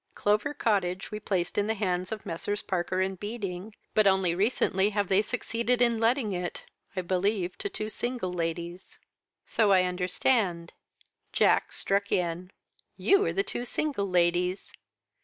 Clover 0.15 0.55
Cottage 0.55 1.11
we 1.11 1.19
placed 1.19 1.59
in 1.59 1.67
the 1.67 1.75
hands 1.75 2.11
of 2.11 2.25
Messrs. 2.25 2.63
Parker 2.63 3.01
and 3.01 3.19
Beading, 3.19 3.75
but 3.93 4.07
only 4.07 4.33
recently 4.33 4.89
have 4.89 5.09
they 5.09 5.21
succeeded 5.21 5.79
in 5.79 5.99
letting 5.99 6.31
it 6.33 6.65
I 6.95 7.01
believe 7.01 7.55
to 7.59 7.69
two 7.69 7.87
single 7.87 8.33
ladies.' 8.33 8.97
"'So 9.45 9.71
I 9.71 9.83
understand.'" 9.83 10.73
Jack 11.31 11.71
struck 11.71 12.11
in. 12.11 12.49
"You 12.97 13.23
are 13.25 13.31
the 13.33 13.43
two 13.43 13.63
single 13.63 14.09
ladies. 14.09 14.73